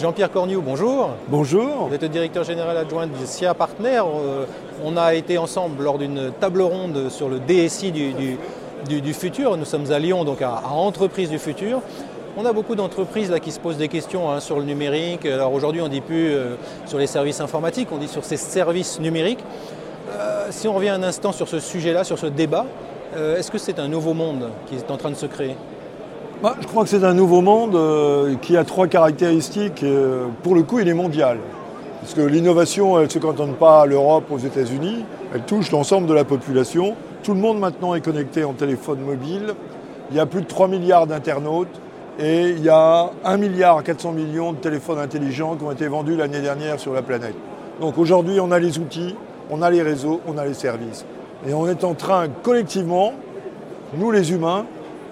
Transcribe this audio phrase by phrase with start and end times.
[0.00, 1.10] Jean-Pierre Cornu, bonjour.
[1.28, 1.88] Bonjour.
[1.88, 4.02] Vous êtes le directeur général adjoint du SIA Partner.
[4.04, 4.44] Euh,
[4.84, 9.56] on a été ensemble lors d'une table ronde sur le DSI du, futur.
[9.56, 11.80] Nous sommes à Lyon, donc à, Entreprise du futur.
[12.36, 15.24] On a beaucoup d'entreprises qui se posent des questions hein, sur le numérique.
[15.24, 18.36] Alors aujourd'hui, on ne dit plus euh, sur les services informatiques, on dit sur ces
[18.36, 19.44] services numériques.
[20.12, 22.66] Euh, si on revient un instant sur ce sujet-là, sur ce débat,
[23.16, 25.56] est-ce que c'est un nouveau monde qui est en train de se créer?
[26.42, 29.82] Bah, je crois que c'est un nouveau monde euh, qui a trois caractéristiques.
[29.82, 31.38] Euh, pour le coup, il est mondial.
[32.00, 36.06] Parce que l'innovation, elle ne se cantonne pas à l'Europe, aux États-Unis, elle touche l'ensemble
[36.06, 36.94] de la population.
[37.22, 39.54] Tout le monde maintenant est connecté en téléphone mobile.
[40.10, 41.78] Il y a plus de 3 milliards d'internautes
[42.18, 46.16] et il y a 1 milliard 400 millions de téléphones intelligents qui ont été vendus
[46.16, 47.34] l'année dernière sur la planète.
[47.82, 49.14] Donc aujourd'hui, on a les outils,
[49.50, 51.04] on a les réseaux, on a les services.
[51.46, 53.12] Et on est en train collectivement,
[53.94, 54.64] nous les humains,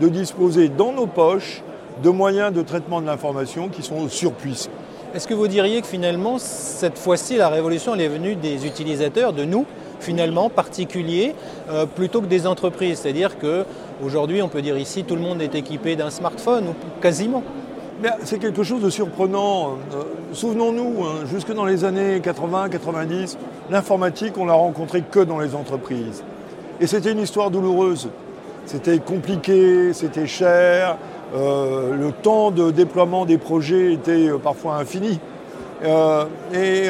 [0.00, 1.62] de disposer dans nos poches
[2.02, 4.70] de moyens de traitement de l'information qui sont surpuissants.
[5.14, 9.32] Est-ce que vous diriez que finalement, cette fois-ci, la révolution elle est venue des utilisateurs,
[9.32, 9.64] de nous,
[10.00, 11.36] finalement, particuliers,
[11.70, 12.98] euh, plutôt que des entreprises?
[12.98, 17.44] C'est-à-dire qu'aujourd'hui, on peut dire ici, tout le monde est équipé d'un smartphone, ou quasiment.
[18.24, 19.78] C'est quelque chose de surprenant.
[19.94, 23.36] Euh, souvenons-nous, hein, jusque dans les années 80-90,
[23.70, 26.24] l'informatique, on l'a rencontrée que dans les entreprises.
[26.80, 28.08] Et c'était une histoire douloureuse.
[28.66, 30.96] C'était compliqué, c'était cher,
[31.34, 35.18] euh, le temps de déploiement des projets était euh, parfois infini.
[35.84, 36.88] Euh, et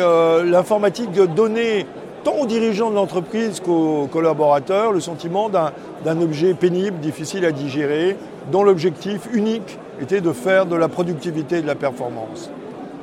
[0.49, 1.87] l'informatique donnait
[2.23, 8.17] tant aux dirigeants de l'entreprise qu'aux collaborateurs le sentiment d'un objet pénible, difficile à digérer,
[8.53, 12.51] dont l'objectif unique était de faire de la productivité et de la performance.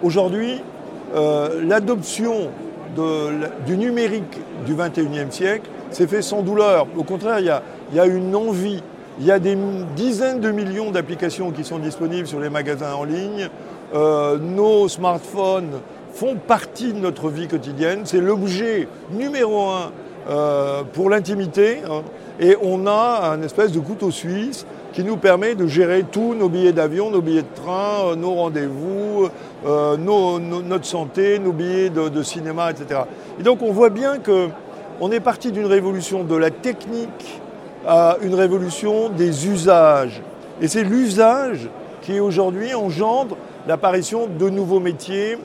[0.02, 0.62] Aujourd'hui,
[1.14, 2.50] l'adoption
[3.66, 6.88] du numérique du 21e siècle s'est fait sans douleur.
[6.98, 7.62] Au contraire, il y a,
[7.92, 8.82] il y a une envie.
[9.20, 9.58] Il y a des
[9.96, 13.50] dizaines de millions d'applications qui sont disponibles sur les magasins en ligne.
[13.94, 15.80] Euh, nos smartphones
[16.14, 18.02] font partie de notre vie quotidienne.
[18.06, 19.92] C'est l'objet numéro un
[20.30, 21.80] euh, pour l'intimité.
[21.90, 22.04] Hein.
[22.40, 26.50] Et on a un espèce de couteau suisse qui nous permet de gérer tous nos
[26.50, 29.30] billets d'avion, nos billets de train, euh, nos rendez-vous,
[29.66, 33.02] notre santé, nos billets de, de, cinéma, etc.
[33.40, 37.42] Et donc on voit bien qu'on est parti d'une révolution de la technique
[37.88, 40.22] à une révolution des usages.
[40.62, 41.70] Et c'est l'usage
[42.02, 43.38] qui aujourd'hui engendre
[43.68, 45.38] l'apparition de nouveaux métiers,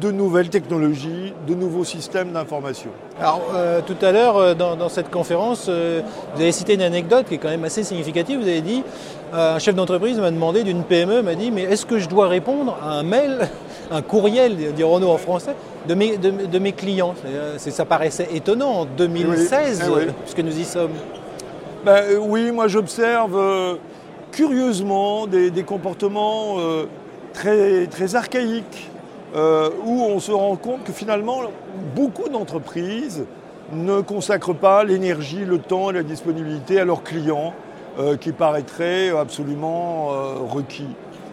[0.00, 2.90] de nouvelles technologies, de nouveaux systèmes d'information.
[3.20, 6.00] Alors euh, tout à l'heure, euh, dans, cette conférence, euh,
[6.34, 8.40] vous avez cité une anecdote qui est quand même assez significative.
[8.40, 8.82] Vous avez dit,
[9.32, 12.76] un chef d'entreprise m'a demandé d'une PME, m'a dit, mais est-ce que je dois répondre
[12.82, 13.48] à un mail,
[13.90, 15.54] un courriel, dirons-nous en français,
[15.88, 17.14] de mes, de, mes clients?
[17.58, 20.92] Ça paraissait étonnant en 2016, eh puisque nous y sommes.
[21.84, 23.74] Ben, euh, oui, moi j'observe euh,
[24.32, 26.86] curieusement des, comportements euh,
[27.34, 28.90] très, très archaïques,
[29.34, 31.40] où on se rend compte que finalement
[31.96, 33.24] beaucoup d'entreprises
[33.72, 37.52] ne consacrent pas l'énergie, le temps et la disponibilité à leurs clients
[38.20, 40.10] qui paraîtraient absolument
[40.48, 40.86] requis.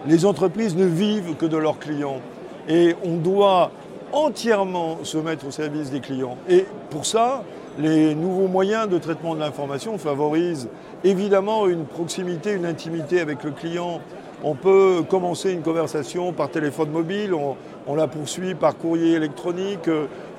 [0.08, 2.22] Les entreprises ne vivent que de leurs clients
[2.68, 3.70] et on doit
[4.14, 6.38] entièrement se mettre au service des clients.
[6.50, 7.44] Et pour ça,
[7.82, 10.70] les nouveaux moyens de traitement de l'information favorisent
[11.04, 14.02] évidemment une proximité, une intimité avec le client.
[14.44, 19.90] On peut commencer une conversation par téléphone mobile, on, la poursuit par courrier électronique,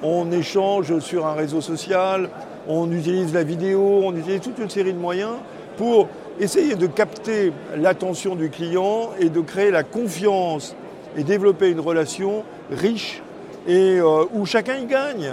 [0.02, 2.30] on échange sur un réseau social,
[2.68, 5.34] on utilise la vidéo, on utilise toute une série de moyens
[5.76, 6.08] pour
[6.40, 10.74] essayer de capter l'attention du client et de créer la confiance
[11.16, 13.22] et développer une relation riche
[13.66, 15.32] et euh, où chacun y gagne.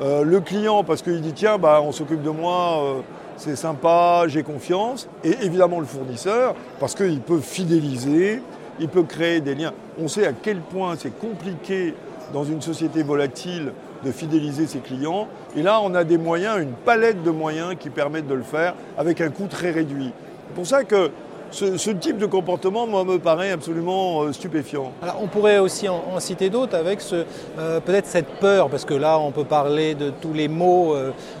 [0.00, 3.00] Euh, le client, parce qu'il dit tiens, bah, on s'occupe de moi, euh,
[3.36, 5.08] c'est sympa, j'ai confiance.
[5.24, 8.42] Et évidemment le fournisseur, parce qu'il peut fidéliser,
[8.80, 9.72] il peut créer des liens.
[10.00, 11.94] On sait à quel point c'est compliqué
[12.32, 13.72] dans une société volatile
[14.04, 15.28] de fidéliser ses clients.
[15.56, 18.74] Et là, on a des moyens, une palette de moyens qui permettent de le faire
[18.96, 20.12] avec un coût très réduit.
[20.48, 21.10] C'est pour ça que
[21.52, 24.92] ce, type de comportement, moi, me paraît absolument euh, stupéfiant.
[25.20, 29.30] On pourrait aussi en, citer d'autres avec euh, peut-être cette peur, parce que là, on
[29.30, 30.94] peut parler de tous les mots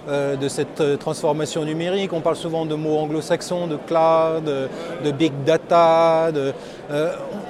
[0.08, 2.12] euh, de cette transformation numérique.
[2.12, 6.30] On parle souvent de mots anglo-saxons, de cloud, de, big data.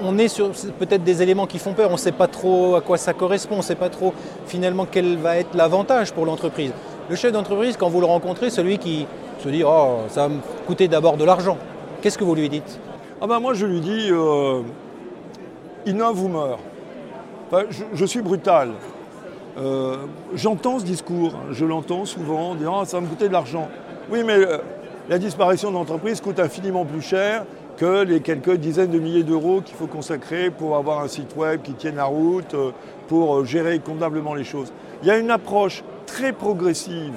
[0.03, 1.91] on est sur peut-être des éléments qui font peur.
[1.91, 3.57] On ne sait pas trop à quoi ça correspond.
[3.57, 4.13] On ne sait pas trop
[4.47, 6.73] finalement quel va être l'avantage pour l'entreprise.
[7.09, 9.07] Le chef d'entreprise, quand vous le rencontrez, celui qui
[9.43, 11.59] se dit Oh, ça va me coûter d'abord de l'argent.
[12.03, 12.81] Qu'est-ce que vous lui dites?
[13.21, 14.63] Ah ben Moi, je lui dis euh,
[15.87, 16.59] innove ou meurt.
[17.95, 18.73] je, suis brutal.
[19.57, 19.99] Euh,
[20.35, 23.69] j'entends ce discours, je l'entends souvent, disant ah, ça va me coûter de l'argent.
[24.11, 24.59] Oui, mais euh,
[25.09, 27.45] la disparition d'entreprise coûte infiniment plus cher
[27.77, 31.63] que les quelques dizaines de milliers d'euros qu'il faut consacrer pour avoir un site web
[31.63, 32.73] qui tienne la route, euh,
[33.07, 34.73] pour gérer convenablement les choses.
[35.03, 37.15] Il y a une approche très progressive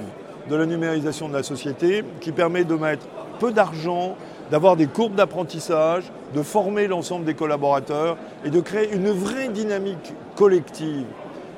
[0.48, 3.04] de la numérisation de la société qui permet de mettre
[3.40, 4.16] peu d'argent,
[4.50, 6.04] d'avoir des courbes d'apprentissage,
[6.34, 11.06] de former l'ensemble des collaborateurs et de créer une vraie dynamique collective.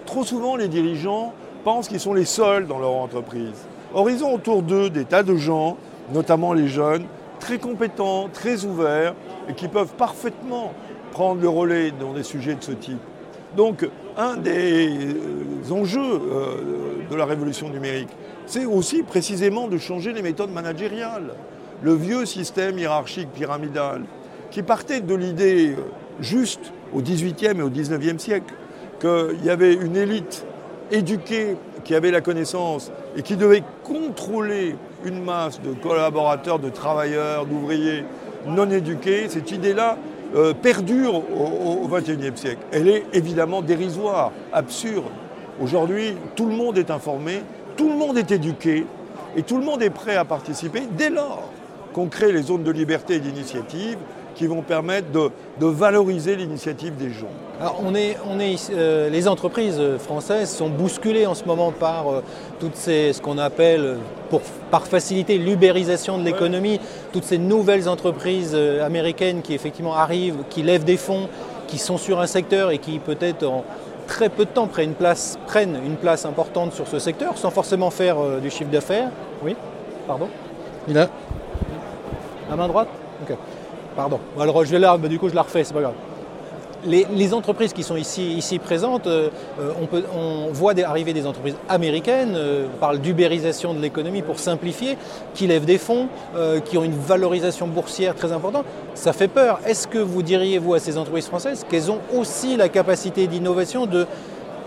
[0.06, 1.32] Trop souvent, les dirigeants
[1.64, 3.67] pensent qu'ils sont les seuls dans leur entreprise.
[3.94, 5.76] Or, ils ont autour d'eux des tas de gens,
[6.12, 7.05] notamment les jeunes,
[7.40, 9.14] très compétents, très ouverts
[9.49, 10.73] et qui peuvent parfaitement
[11.12, 13.00] prendre le relais dans des sujets de ce type.
[13.56, 18.11] Donc, un des euh, enjeux euh, de la révolution numérique,
[18.46, 21.35] c'est aussi précisément de changer les méthodes managériales.
[21.83, 24.03] Le vieux système hiérarchique pyramidal,
[24.51, 25.83] qui partait de l'idée euh,
[26.21, 28.55] juste au XVIIIe et au XIXe siècle
[29.01, 30.45] qu'il y avait une élite
[30.91, 37.47] éduquée qui avait la connaissance et qui devait contrôler une masse de collaborateurs, de travailleurs,
[37.47, 38.05] d'ouvriers
[38.47, 39.99] non éduqués, cette idée-là
[40.35, 42.63] euh, perdure au XXIe siècle.
[42.73, 45.13] Elle est évidemment dérisoire, absurde.
[45.61, 47.43] Aujourd'hui, tout le monde est informé,
[47.77, 48.87] tout le monde est éduqué
[49.37, 51.51] et tout le monde est prêt à participer dès lors
[51.93, 53.99] qu'on crée les zones de liberté et d'initiative
[54.38, 57.26] qui vont permettre de, valoriser l'initiative des gens.
[57.61, 62.08] Alors on est, on est, euh, les entreprises françaises sont bousculées en ce moment par
[62.08, 62.23] euh,
[62.61, 63.96] toutes ces, ce qu'on appelle,
[64.31, 64.40] pour,
[64.70, 66.79] par facilité, l'ubérisation de l'économie,
[67.12, 71.29] toutes ces nouvelles entreprises euh, américaines qui effectivement arrivent, qui lèvent des fonds,
[71.67, 73.64] qui sont sur un secteur et qui peut-être en
[74.06, 77.50] très peu de temps prennent une place, prennent une place importante sur ce secteur sans
[77.50, 79.11] forcément faire du chiffre d'affaires.
[79.43, 79.56] Oui,
[80.06, 80.29] pardon?
[80.87, 81.08] Il a.
[82.50, 82.89] La main droite
[83.23, 83.37] Ok.
[83.97, 84.21] Pardon.
[84.39, 85.95] Alors je vais là, du coup je la refais, c'est pas grave.
[86.85, 89.31] Les, entreprises qui sont ici, présentes, euh,
[89.83, 94.39] on, peut, on, voit arriver des entreprises américaines, euh, on parle d'ubérisation de l'économie pour
[94.39, 94.97] simplifier,
[95.35, 96.06] qui lèvent des fonds,
[96.37, 98.65] euh, qui ont une valorisation boursière très importante.
[98.95, 99.59] Ça fait peur.
[99.67, 103.87] Est-ce que vous diriez, vous, à ces entreprises françaises, qu'elles ont aussi la capacité d'innovation
[103.87, 104.06] de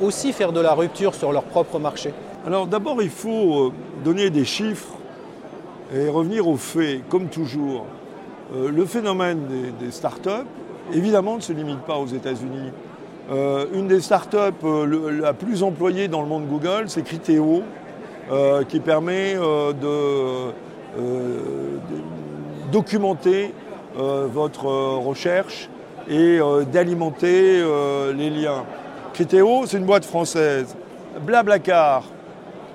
[0.02, 2.14] aussi faire de la rupture sur leur propre marché?
[2.46, 3.72] Alors d'abord, il faut
[4.04, 4.98] donner des chiffres
[5.94, 7.86] et revenir aux faits, comme toujours.
[8.56, 9.42] Euh, le phénomène
[9.80, 10.46] des, start-up,
[10.94, 12.72] évidemment, ne se limite pas aux États-Unis.
[13.32, 17.64] Euh, une des start-up euh, la plus employée dans le monde Google, c'est Criteo,
[18.70, 20.52] qui permet de,
[22.72, 23.54] documenter
[23.94, 24.68] votre
[25.00, 25.70] recherche
[26.08, 26.40] et
[26.72, 27.62] d'alimenter
[28.16, 28.64] les liens.
[29.14, 30.78] Criteo, c'est une boîte française.
[31.26, 32.06] Blablacar,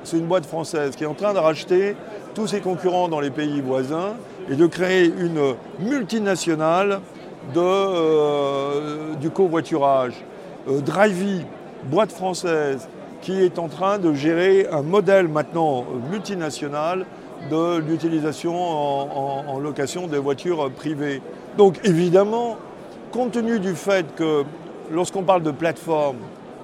[0.02, 1.96] c'est une boîte française qui est en train de racheter
[2.36, 4.14] tous ses concurrents dans les pays voisins
[4.50, 7.00] et de créer une multinationale
[7.54, 10.12] de, euh, du covoiturage.
[10.68, 11.46] Euh, Drivey,
[11.84, 12.90] boîte française,
[13.22, 17.06] qui est en train de gérer un modèle maintenant multinational
[17.50, 21.22] de l'utilisation en, location des voitures privées.
[21.56, 22.58] Donc évidemment,
[23.12, 24.44] compte tenu du fait que
[24.92, 26.18] lorsqu'on parle de plateforme,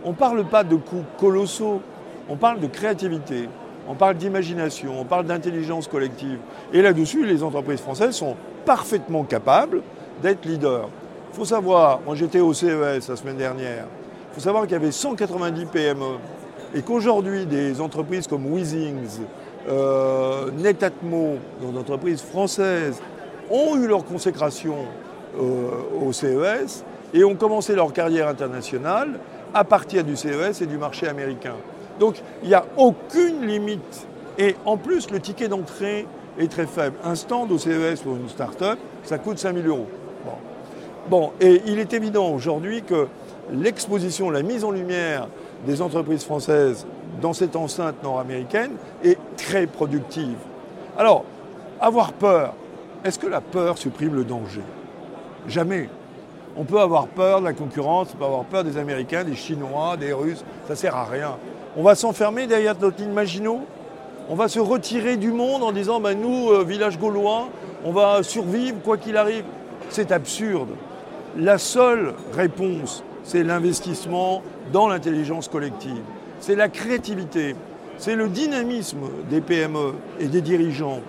[0.04, 1.80] on ne parle pas de coûts colossaux,
[2.28, 3.48] on parle de créativité
[3.88, 6.38] on parle d'imagination, on parle d'intelligence collective.
[6.72, 9.82] Et là-dessus, les entreprises françaises sont parfaitement capables
[10.22, 10.88] d'être leaders.
[11.32, 13.86] Il faut savoir, moi j'étais au CES la semaine dernière,
[14.30, 16.16] il faut savoir qu'il y avait 190 PME
[16.74, 19.20] et qu'aujourd'hui des entreprises comme Weezings,
[19.68, 23.00] euh, Netatmo, des entreprises françaises,
[23.50, 24.76] ont eu leur consécration
[25.38, 25.68] euh,
[26.06, 26.84] au CES
[27.14, 29.18] et ont commencé leur carrière internationale
[29.54, 31.54] à partir du CES et du marché américain.
[31.98, 34.06] Donc il n'y a aucune limite.
[34.38, 36.06] Et en plus, le ticket d'entrée
[36.38, 36.96] est très faible.
[37.04, 39.88] Un stand au CES pour une start-up, ça coûte 5000 euros.
[41.10, 41.32] Bon.
[41.40, 43.08] et il est évident aujourd'hui que
[43.50, 45.26] l'exposition, la mise en lumière
[45.66, 46.86] des entreprises françaises
[47.20, 48.72] dans cette enceinte nord-américaine
[49.02, 50.36] est très productive.
[50.96, 51.24] Alors,
[51.80, 52.54] avoir peur,
[53.04, 54.62] est-ce que la peur supprime le danger?
[55.48, 55.88] Jamais.
[56.56, 59.96] On peut avoir peur de la concurrence, on peut avoir peur des Américains, des Chinois,
[59.96, 61.36] des Russes, ça sert à rien.
[61.74, 63.60] On va s'enfermer derrière notre ligne Maginot
[64.28, 67.48] On va se retirer du monde en disant ben, nous, euh, village gaulois,
[67.84, 69.44] on va survivre quoi qu'il arrive.
[69.88, 70.68] C'est absurde.
[71.34, 76.02] La seule réponse, c'est l'investissement dans l'intelligence collective.
[76.40, 77.56] C'est la créativité.
[77.96, 81.00] C'est le dynamisme des PME et des dirigeants.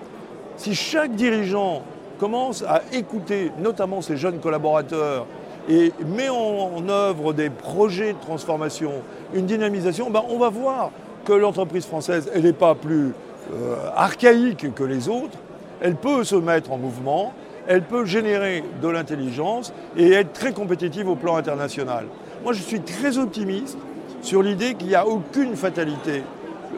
[0.56, 1.82] Si chaque dirigeant
[2.18, 5.26] commence à écouter notamment ses jeunes collaborateurs
[5.68, 8.92] et met en œuvre des projets de transformation,
[9.34, 10.90] une dynamisation, ben on va voir
[11.24, 13.12] que l'entreprise française, elle n'est pas plus
[13.52, 15.38] euh, archaïque que les autres,
[15.80, 17.32] elle peut se mettre en mouvement,
[17.66, 22.06] elle peut générer de l'intelligence et être très compétitive au plan international.
[22.42, 23.78] Moi, je suis très optimiste
[24.22, 26.22] sur l'idée qu'il n'y a aucune fatalité.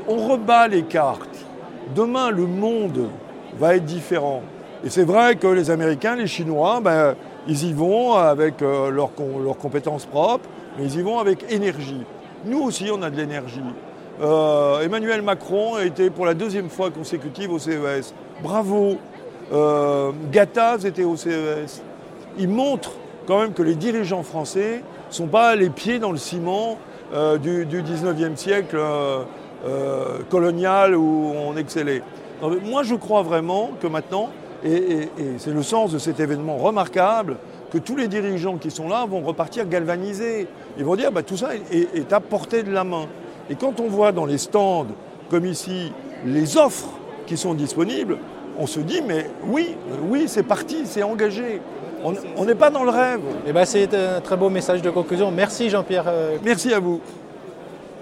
[0.08, 1.44] On rebat les cartes.
[1.94, 3.08] Demain, le monde
[3.58, 4.42] va être différent.
[4.84, 7.16] Et c'est vrai que les Américains, les Chinois, ben,
[7.48, 9.12] ils y vont avec euh, leurs
[9.58, 10.48] compétences propres,
[10.78, 12.04] mais ils y vont avec énergie.
[12.44, 13.60] Nous aussi, on a de l'énergie.
[14.20, 18.14] Euh, Emmanuel Macron a été pour la deuxième fois consécutive au CES.
[18.42, 18.96] Bravo.
[19.52, 20.12] Euh,
[20.84, 21.82] était au CES.
[22.38, 22.92] Il montre
[23.26, 26.78] quand même que les dirigeants français ne sont pas les pieds dans le ciment
[27.12, 28.78] euh, du, 19e siècle
[30.30, 32.02] colonial où on excellait.
[32.64, 34.28] moi, je crois vraiment que maintenant,
[34.64, 35.08] et,
[35.38, 37.36] c'est le sens de cet événement remarquable,
[37.70, 40.46] que tous les dirigeants qui sont là vont repartir galvanisés.
[40.78, 43.06] Ils vont dire bah, tout ça est, à portée de la main.
[43.50, 44.86] Et quand on voit dans les stands,
[45.30, 45.92] comme ici,
[46.24, 46.90] les offres
[47.26, 48.18] qui sont disponibles,
[48.58, 49.76] on se dit mais oui,
[50.08, 51.60] oui, c'est parti, c'est engagé.
[52.36, 53.20] On n'est pas dans le rêve.
[53.46, 55.32] Et eh ben, c'est un très beau message de conclusion.
[55.32, 56.04] Merci Jean-Pierre.
[56.44, 57.00] Merci à vous.